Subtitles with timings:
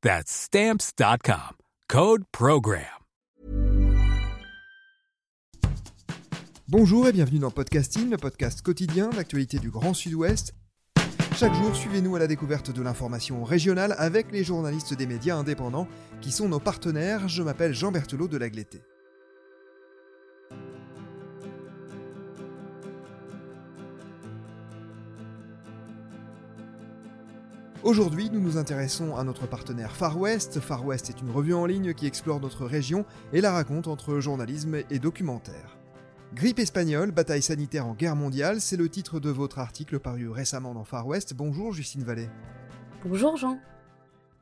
[0.00, 1.56] That's stamps.com.
[1.88, 2.84] Code Program.
[6.68, 10.54] Bonjour et bienvenue dans Podcasting, le podcast quotidien d'actualité du Grand Sud-Ouest.
[11.34, 15.88] Chaque jour, suivez-nous à la découverte de l'information régionale avec les journalistes des médias indépendants
[16.20, 17.26] qui sont nos partenaires.
[17.26, 18.82] Je m'appelle Jean Berthelot de Lagleté.
[27.84, 30.58] Aujourd'hui, nous nous intéressons à notre partenaire Far West.
[30.58, 34.18] Far West est une revue en ligne qui explore notre région et la raconte entre
[34.18, 35.78] journalisme et documentaire.
[36.34, 40.74] Grippe espagnole, bataille sanitaire en guerre mondiale, c'est le titre de votre article paru récemment
[40.74, 41.34] dans Far West.
[41.34, 42.28] Bonjour Justine Vallée.
[43.04, 43.60] Bonjour Jean.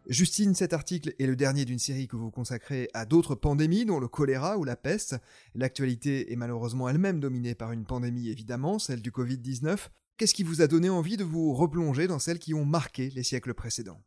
[0.09, 4.01] Justine, cet article est le dernier d'une série que vous consacrez à d'autres pandémies, dont
[4.01, 5.17] le choléra ou la peste.
[5.55, 9.89] L'actualité est malheureusement elle-même dominée par une pandémie évidemment, celle du Covid-19.
[10.19, 13.23] Qu'est-ce qui vous a donné envie de vous replonger dans celles qui ont marqué les
[13.23, 14.01] siècles précédents?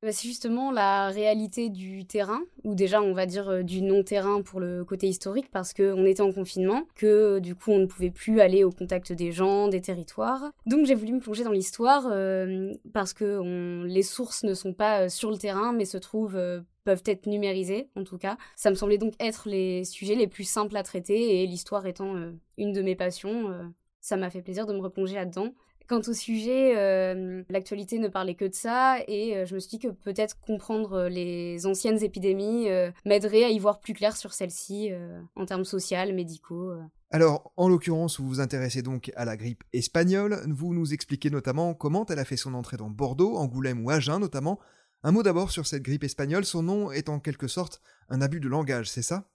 [0.00, 4.42] Bah, c'est justement la réalité du terrain, ou déjà on va dire euh, du non-terrain
[4.42, 8.12] pour le côté historique, parce qu'on était en confinement, que du coup on ne pouvait
[8.12, 10.52] plus aller au contact des gens, des territoires.
[10.66, 15.00] Donc j'ai voulu me plonger dans l'histoire, euh, parce que les sources ne sont pas
[15.00, 16.38] euh, sur le terrain, mais se trouvent
[16.84, 18.36] peuvent être numérisées en tout cas.
[18.54, 22.14] Ça me semblait donc être les sujets les plus simples à traiter, et l'histoire étant
[22.56, 23.72] une de mes passions
[24.04, 25.54] ça m'a fait plaisir de me replonger là-dedans.
[25.88, 29.70] Quant au sujet, euh, l'actualité ne parlait que de ça et euh, je me suis
[29.70, 32.68] dit que peut-être comprendre euh, les anciennes épidémies
[33.06, 34.90] m'aiderait à y voir plus clair sur celles-ci
[35.36, 36.72] en termes sociaux, médicaux.
[37.10, 40.40] Alors, en l'occurrence, vous vous intéressez donc à la grippe espagnole.
[40.48, 44.18] Vous nous expliquez notamment comment elle a fait son entrée dans Bordeaux, Angoulême ou Agen
[44.18, 44.58] notamment.
[45.02, 46.44] Un mot d'abord sur cette grippe espagnole.
[46.44, 49.28] Son nom est en quelque sorte un abus de langage, c'est ça?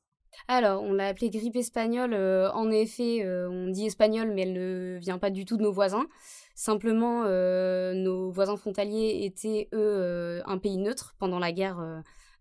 [0.47, 2.13] Alors, on l'a appelée grippe espagnole.
[2.13, 5.63] Euh, en effet, euh, on dit espagnole, mais elle ne vient pas du tout de
[5.63, 6.07] nos voisins.
[6.55, 11.77] Simplement, euh, nos voisins frontaliers étaient, eux, un pays neutre pendant la guerre.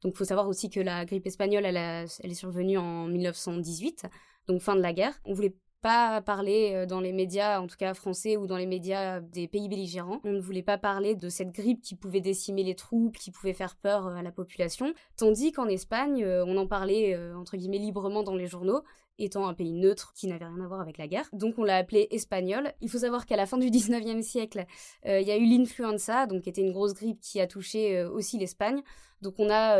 [0.02, 4.06] donc, il faut savoir aussi que la grippe espagnole, elle, elle, est survenue en 1918,
[4.48, 5.20] donc fin de la guerre.
[5.24, 8.66] On voulait pas parler euh, dans les médias, en tout cas français ou dans les
[8.66, 10.20] médias des pays belligérants.
[10.24, 13.52] On ne voulait pas parler de cette grippe qui pouvait décimer les troupes, qui pouvait
[13.52, 14.92] faire peur euh, à la population.
[15.16, 18.82] Tandis qu'en Espagne, euh, on en parlait entre guillemets librement dans les journaux
[19.18, 21.28] étant un pays neutre qui n'avait rien à voir avec la guerre.
[21.32, 22.72] Donc on l'a appelé espagnol.
[22.80, 24.64] Il faut savoir qu'à la fin du 19e siècle,
[25.04, 28.38] il y a eu l'influenza, donc qui était une grosse grippe qui a touché aussi
[28.38, 28.82] l'Espagne.
[29.20, 29.76] Donc on a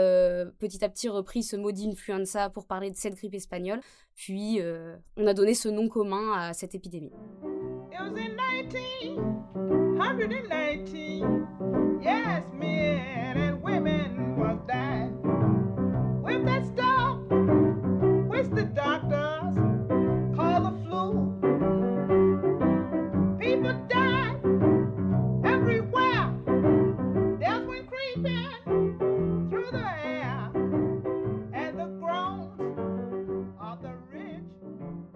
[0.58, 3.80] petit à petit repris ce mot d'influenza pour parler de cette grippe espagnole.
[4.18, 7.12] Puis, euh, on a donné ce nom commun à cette épidémie.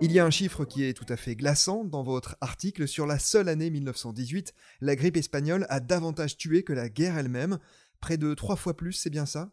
[0.04, 2.88] Il y a un chiffre qui est tout à fait glaçant dans votre article.
[2.88, 7.60] Sur la seule année 1918, la grippe espagnole a davantage tué que la guerre elle-même.
[8.00, 9.52] Près de trois fois plus, c'est bien ça?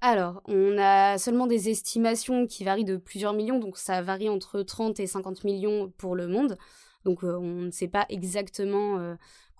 [0.00, 4.62] Alors, on a seulement des estimations qui varient de plusieurs millions, donc ça varie entre
[4.62, 6.58] 30 et 50 millions pour le monde.
[7.04, 9.14] Donc euh, on ne sait pas exactement euh,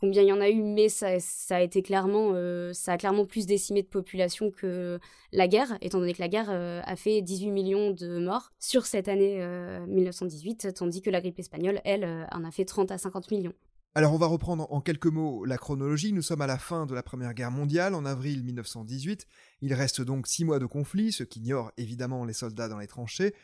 [0.05, 1.17] combien il y en a eu, mais ça,
[1.49, 4.99] a été clairement, euh, clairement plus décimé de population que
[5.33, 8.85] la guerre, étant donné que la guerre euh, a fait 18 millions de morts sur
[8.85, 9.43] cette année
[9.89, 13.55] 1918, euh, tandis que la grippe espagnole, elle, en a fait 30 à 50 millions.
[13.95, 16.13] Alors on va reprendre en quelques mots la chronologie.
[16.13, 19.27] Nous sommes à la fin de la Première Guerre mondiale, en avril 1918.
[19.63, 23.35] Il reste donc six mois de conflit, ce qu'ignore évidemment les soldats dans les tranchées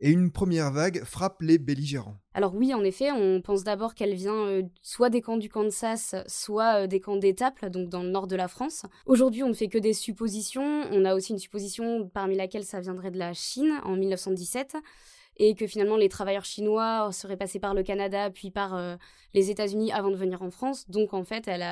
[0.00, 2.16] et une première vague frappe les belligérants.
[2.34, 6.14] Alors oui, en effet, on pense d'abord qu'elle vient euh, soit des camps du Kansas,
[6.26, 8.86] soit euh, des camps d'Étaples, donc dans le nord de la France.
[9.06, 10.82] Aujourd'hui, on ne fait que des suppositions.
[10.92, 14.76] On a aussi une supposition parmi laquelle ça viendrait de la Chine en 1917.
[15.40, 18.98] et que finalement les travailleurs chinois seraient passés par le Canada puis par
[19.34, 20.88] les États-Unis avant de venir en France.
[20.90, 21.62] Donc en fait, elle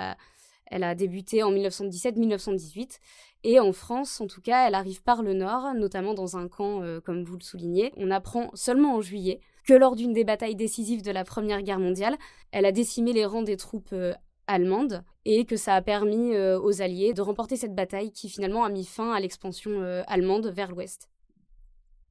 [0.85, 3.01] a débuté en 1917-1918
[3.45, 6.83] et en France, en tout cas, elle arrive par le nord, notamment dans un camp,
[7.05, 7.93] comme vous le soulignez.
[7.97, 11.81] On apprend seulement en juillet que lors d'une des batailles décisives de la Première Guerre
[11.81, 12.17] mondiale,
[12.53, 14.15] elle a décimé les rangs des troupes euh,
[14.47, 18.65] allemandes et que ça a permis euh, aux Alliés de remporter cette bataille qui finalement
[18.65, 21.11] a mis fin à l'expansion euh, allemande vers l'ouest.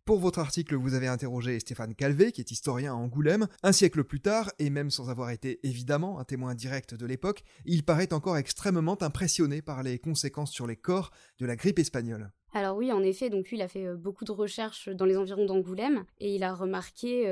[0.05, 3.47] Pour votre article, vous avez interrogé Stéphane Calvé, qui est historien à Angoulême.
[3.63, 7.43] Un siècle plus tard, et même sans avoir été évidemment un témoin direct de l'époque,
[7.65, 11.09] il paraît encore extrêmement impressionné par les conséquences sur les corps
[11.39, 12.31] de la grippe espagnole.
[12.57, 15.45] Alors oui, en effet, donc lui, il a fait beaucoup de recherches dans les environs
[15.45, 17.25] d'Angoulême et il a remarqué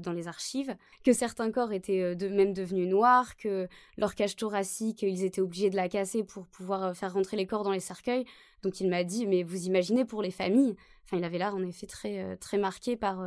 [0.00, 3.66] dans les archives que certains corps étaient de, même devenus noirs, que
[3.96, 7.64] leur cage thoracique, ils étaient obligés de la casser pour pouvoir faire rentrer les corps
[7.64, 8.24] dans les cercueils.
[8.62, 11.62] Donc il m'a dit, mais vous imaginez pour les familles Enfin, il avait l'air en
[11.64, 13.20] effet très, très marqué par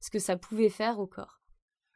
[0.00, 1.39] ce que ça pouvait faire au corps.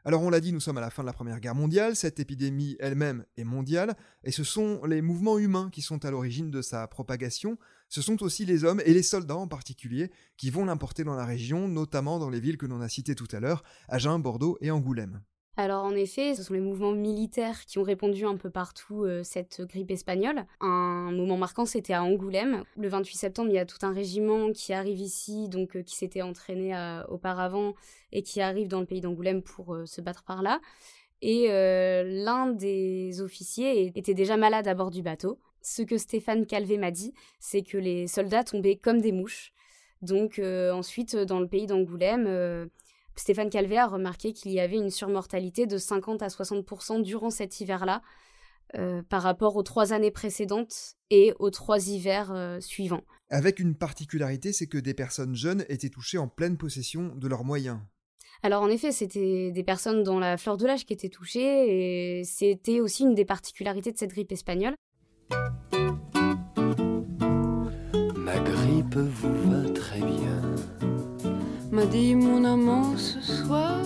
[0.06, 2.20] Alors on l'a dit, nous sommes à la fin de la Première Guerre mondiale, cette
[2.20, 6.60] épidémie elle-même est mondiale, et ce sont les mouvements humains qui sont à l'origine de
[6.60, 7.56] sa propagation,
[7.88, 11.24] ce sont aussi les hommes, et les soldats en particulier, qui vont l'importer dans la
[11.24, 14.70] région, notamment dans les villes que l'on a citées tout à l'heure, Agen, Bordeaux et
[14.70, 15.22] Angoulême.
[15.56, 19.22] Alors en effet, ce sont les mouvements militaires qui ont répandu un peu partout euh,
[19.22, 20.46] cette grippe espagnole.
[20.60, 22.64] Un moment marquant, c'était à Angoulême.
[22.76, 25.94] Le 28 septembre, il y a tout un régiment qui arrive ici, donc euh, qui
[25.94, 27.74] s'était entraîné euh, auparavant
[28.10, 30.60] et qui arrive dans le pays d'Angoulême pour se battre par là.
[31.22, 35.38] Et l'un des officiers était déjà malade à bord du bateau.
[35.62, 39.52] Ce que Stéphane Calvé m'a dit, c'est que les soldats tombaient comme des mouches.
[40.02, 42.68] Donc ensuite, dans le pays d'Angoulême,
[43.16, 47.60] Stéphane Calvé a remarqué qu'il y avait une surmortalité de 50 à 60% durant cet
[47.60, 48.02] hiver-là
[48.76, 53.04] euh, par rapport aux trois années précédentes et aux trois hivers euh, suivants.
[53.30, 57.44] Avec une particularité, c'est que des personnes jeunes étaient touchées en pleine possession de leurs
[57.44, 57.78] moyens.
[58.42, 62.24] Alors en effet, c'était des personnes dans la fleur de l'âge qui étaient touchées et
[62.24, 64.74] c'était aussi une des particularités de cette grippe espagnole.
[68.16, 70.93] Ma grippe vous va très bien
[71.74, 73.80] m'a dit mon amant ce soir.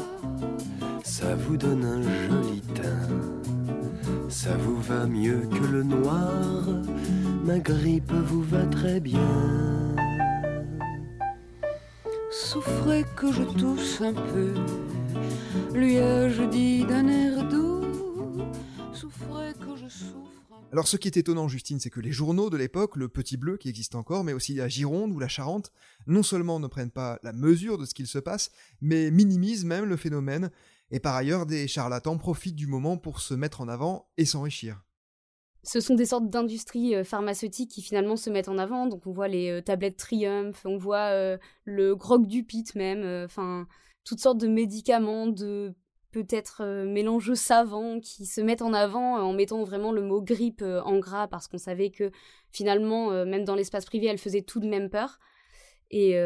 [1.02, 3.08] Ça vous donne un joli teint,
[4.28, 6.64] ça vous va mieux que le noir.
[7.44, 9.32] Ma grippe vous va très bien.
[12.30, 14.52] Souffrez que je tousse un peu,
[15.74, 17.57] lui ai-je dit d'un air doux?
[20.70, 23.56] Alors ce qui est étonnant, Justine, c'est que les journaux de l'époque, le Petit Bleu
[23.56, 25.72] qui existe encore, mais aussi la Gironde ou la Charente,
[26.06, 28.50] non seulement ne prennent pas la mesure de ce qu'il se passe,
[28.82, 30.50] mais minimisent même le phénomène,
[30.90, 34.82] et par ailleurs des charlatans profitent du moment pour se mettre en avant et s'enrichir.
[35.62, 39.12] Ce sont des sortes d'industries euh, pharmaceutiques qui finalement se mettent en avant, donc on
[39.12, 43.66] voit les euh, tablettes Triumph, on voit euh, le grog du pit même, enfin
[44.04, 45.74] toutes sortes de médicaments, de
[46.12, 50.22] peut-être euh, mélange savants qui se mettent en avant euh, en mettant vraiment le mot
[50.22, 52.10] grippe euh, en gras parce qu'on savait que
[52.50, 55.18] finalement, même dans l'espace privé, elle faisait tout de même peur.
[55.90, 56.16] Et,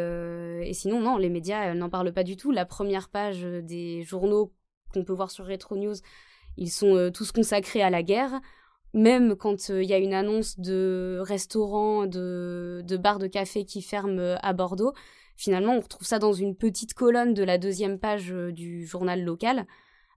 [0.72, 2.52] sinon, non, les médias n'en parlent pas du tout.
[2.52, 4.52] La première page des journaux
[4.92, 5.96] qu'on peut voir sur Retro News,
[6.56, 8.40] ils sont tous consacrés à la guerre.
[8.94, 14.36] Même quand il y a une annonce de restaurant, de, bar de café qui ferment
[14.40, 14.92] à Bordeaux,
[15.36, 19.24] Finalement, on retrouve ça dans une petite colonne de la deuxième page euh, du journal
[19.24, 19.66] local,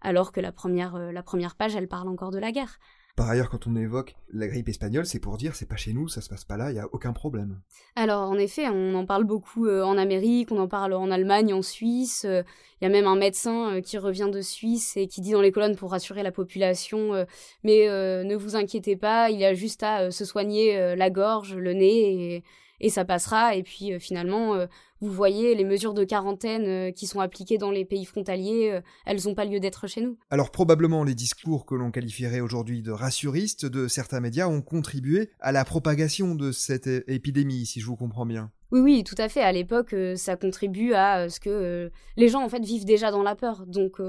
[0.01, 2.79] alors que la première, euh, la première page, elle parle encore de la guerre.
[3.15, 6.09] Par ailleurs, quand on évoque la grippe espagnole, c'est pour dire c'est pas chez nous,
[6.09, 7.61] ça se passe pas là, il n'y a aucun problème.
[7.95, 11.53] Alors en effet, on en parle beaucoup euh, en Amérique, on en parle en Allemagne,
[11.53, 12.27] en Suisse.
[12.27, 15.53] Il y a même un médecin qui revient de Suisse et qui dit dans les
[15.53, 17.25] colonnes pour rassurer la population
[17.63, 21.71] mais ne vous inquiétez pas, il y a juste à se soigner la gorge, le
[21.71, 22.43] nez et,
[22.79, 23.55] et ça passera.
[23.55, 24.67] Et puis finalement,
[25.01, 28.81] vous voyez, les mesures de quarantaine euh, qui sont appliquées dans les pays frontaliers, euh,
[29.05, 30.17] elles n'ont pas lieu d'être chez nous.
[30.29, 35.31] Alors probablement les discours que l'on qualifierait aujourd'hui de rassuristes de certains médias ont contribué
[35.39, 38.51] à la propagation de cette épidémie, si je vous comprends bien.
[38.71, 39.41] Oui, oui, tout à fait.
[39.41, 43.23] À l'époque, euh, ça contribue à ce que les gens en fait vivent déjà dans
[43.23, 43.65] la peur.
[43.67, 43.99] Donc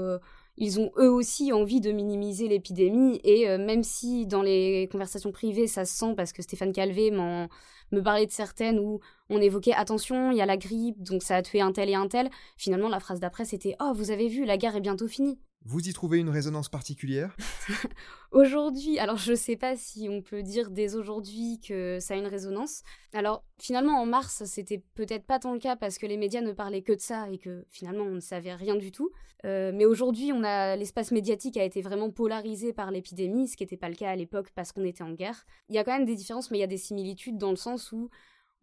[0.57, 5.67] ils ont eux aussi envie de minimiser l'épidémie et même si dans les conversations privées
[5.67, 7.47] ça se sent parce que Stéphane Calvé m'en
[7.91, 11.37] me parlait de certaines où on évoquait attention, il y a la grippe, donc ça
[11.37, 12.29] a tué un tel et un tel.
[12.57, 15.39] Finalement, la phrase d'après, c'était Oh, vous avez vu, la guerre est bientôt finie.
[15.65, 17.35] Vous y trouvez une résonance particulière?
[18.31, 22.17] Aujourd'hui, alors je ne sais pas si on peut dire dès aujourd'hui que ça a
[22.17, 22.83] une résonance.
[23.13, 26.51] Alors finalement en mars, c'était peut-être pas tant le cas parce que les médias ne
[26.51, 29.11] parlaient que de ça et que finalement on ne savait rien du tout.
[29.45, 33.63] Euh, mais aujourd'hui, on a l'espace médiatique a été vraiment polarisé par l'épidémie, ce qui
[33.63, 35.45] n'était pas le cas à l'époque parce qu'on était en guerre.
[35.69, 37.55] Il y a quand même des différences, mais il y a des similitudes dans le
[37.55, 38.09] sens où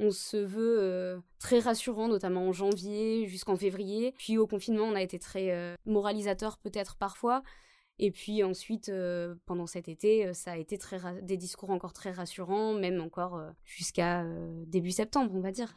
[0.00, 4.12] on se veut euh, très rassurant, notamment en janvier jusqu'en février.
[4.18, 7.42] Puis au confinement, on a été très euh, moralisateur peut-être parfois.
[8.00, 12.10] Et puis ensuite, euh, pendant cet été, ça a été très des discours encore très
[12.10, 14.24] rassurants, même encore jusqu'à
[14.66, 15.72] début septembre, on va dire.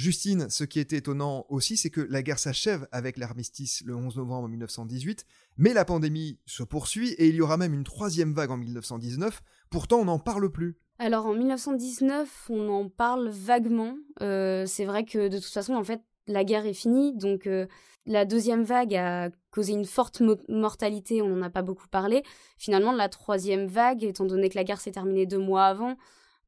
[0.00, 4.16] Justine, ce qui est étonnant aussi, c'est que la guerre s'achève avec l'armistice le 11
[4.16, 5.26] novembre 1918,
[5.58, 9.42] mais la pandémie se poursuit et il y aura même une troisième vague en 1919.
[9.68, 10.78] Pourtant, on n'en parle plus.
[10.98, 13.94] Alors en 1919, on en parle vaguement.
[14.22, 17.66] Euh, c'est vrai que de toute façon, en fait, la guerre est finie, donc euh,
[18.06, 22.22] la deuxième vague a causé une forte mortalité, on n'en a pas beaucoup parlé.
[22.56, 25.98] Finalement, la troisième vague, étant donné que la guerre s'est terminée deux mois avant,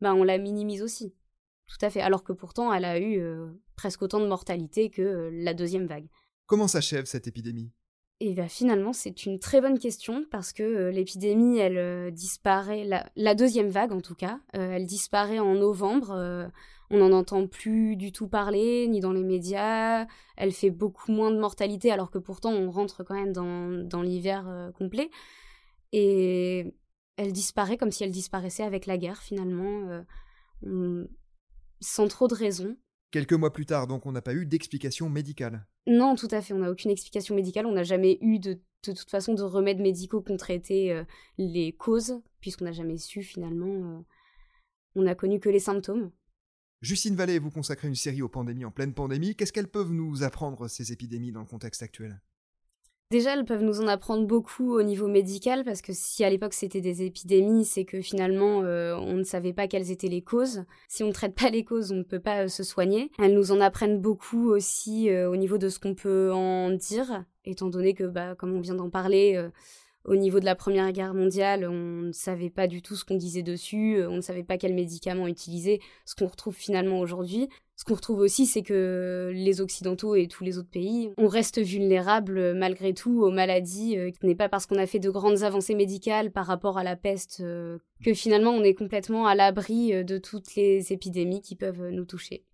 [0.00, 1.12] ben, on la minimise aussi.
[1.66, 2.00] Tout à fait.
[2.00, 5.86] Alors que pourtant, elle a eu euh, presque autant de mortalité que euh, la deuxième
[5.86, 6.06] vague.
[6.46, 7.70] Comment s'achève cette épidémie?
[8.20, 12.84] Et eh bien finalement, c'est une très bonne question parce que euh, l'épidémie, elle disparaît,
[13.16, 16.50] la, deuxième vague en tout cas, elle disparaît en novembre.
[16.90, 20.06] on n'en entend plus du tout parler, ni dans les médias.
[20.36, 24.02] Elle fait beaucoup moins de mortalité alors que pourtant on rentre quand même dans, dans
[24.02, 25.10] l'hiver complet.
[25.90, 26.72] Et
[27.16, 30.04] elle disparaît comme si elle disparaissait avec la guerre finalement
[31.82, 32.76] sans trop de raison.
[33.10, 35.66] Quelques mois plus tard, donc, on n'a pas eu d'explication médicale.
[35.86, 37.66] Non, tout à fait, on n'a aucune explication médicale.
[37.66, 41.04] On n'a jamais eu de, de toute façon de remèdes médicaux pour traiter euh,
[41.36, 43.98] les causes, puisqu'on n'a jamais su finalement.
[43.98, 44.00] Euh,
[44.94, 46.10] on n'a connu que les symptômes.
[46.80, 49.36] Justine Vallée, vous consacrez une série aux pandémies en pleine pandémie.
[49.36, 52.20] Qu'est-ce qu'elles peuvent nous apprendre, ces épidémies, dans le contexte actuel?
[53.12, 56.54] Déjà, elles peuvent nous en apprendre beaucoup au niveau médical, parce que si à l'époque
[56.54, 60.64] c'était des épidémies, c'est que finalement euh, on ne savait pas quelles étaient les causes.
[60.88, 63.10] Si on ne traite pas les causes, on ne peut pas euh, se soigner.
[63.18, 67.26] Elles nous en apprennent beaucoup aussi euh, au niveau de ce qu'on peut en dire,
[67.44, 69.38] étant donné que, bah, comme on vient d'en parler,
[70.04, 73.16] au niveau de la Première Guerre mondiale, on ne savait pas du tout ce qu'on
[73.16, 77.48] disait dessus, on ne savait pas quels médicaments utiliser, ce qu'on retrouve finalement aujourd'hui.
[77.82, 81.60] Ce qu'on retrouve aussi, c'est que les Occidentaux et tous les autres pays, on reste
[81.60, 83.98] vulnérables malgré tout aux maladies.
[83.98, 86.84] Euh, ce n'est pas parce qu'on a fait de grandes avancées médicales par rapport à
[86.84, 91.40] la peste euh, que finalement on est complètement à l'abri euh, de toutes les épidémies
[91.40, 92.44] qui peuvent nous toucher.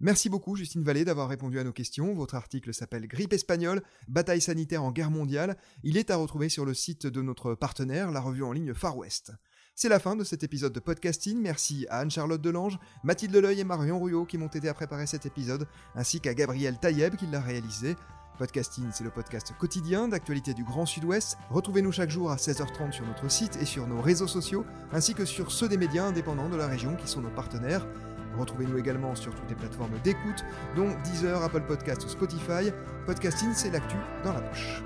[0.00, 2.14] Merci beaucoup Justine Vallée d'avoir répondu à nos questions.
[2.14, 5.56] Votre article s'appelle Grippe espagnole, bataille sanitaire en guerre mondiale.
[5.82, 8.96] Il est à retrouver sur le site de notre partenaire, la revue en ligne Far
[8.96, 9.32] West.
[9.74, 11.40] C'est la fin de cet épisode de podcasting.
[11.40, 15.26] Merci à Anne-Charlotte Delange, Mathilde Leleuil et Marion Rouillot qui m'ont aidé à préparer cet
[15.26, 17.96] épisode, ainsi qu'à Gabriel Taïeb qui l'a réalisé.
[18.38, 21.38] Podcasting, c'est le podcast quotidien d'actualité du Grand Sud-Ouest.
[21.50, 25.24] Retrouvez-nous chaque jour à 16h30 sur notre site et sur nos réseaux sociaux, ainsi que
[25.24, 27.84] sur ceux des médias indépendants de la région qui sont nos partenaires.
[28.38, 30.44] Retrouvez-nous également sur toutes les plateformes d'écoute,
[30.76, 32.70] dont Deezer, Apple Podcasts Spotify.
[33.06, 34.82] Podcasting, c'est l'actu dans la poche.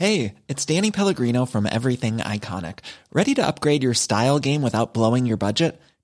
[0.00, 2.80] Hey, it's Danny Pellegrino from Everything Iconic.
[3.12, 5.80] Ready to upgrade your style game without blowing your budget?